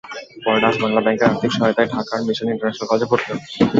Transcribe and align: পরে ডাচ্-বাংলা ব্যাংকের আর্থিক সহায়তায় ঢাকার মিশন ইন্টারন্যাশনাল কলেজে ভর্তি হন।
পরে 0.43 0.59
ডাচ্-বাংলা 0.63 1.01
ব্যাংকের 1.01 1.29
আর্থিক 1.29 1.51
সহায়তায় 1.53 1.89
ঢাকার 1.93 2.19
মিশন 2.27 2.47
ইন্টারন্যাশনাল 2.47 2.87
কলেজে 2.89 3.07
ভর্তি 3.09 3.27
হন। 3.29 3.39